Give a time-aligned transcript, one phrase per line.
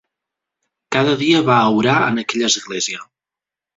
[0.95, 3.07] Cada dia va a orar en aquella església.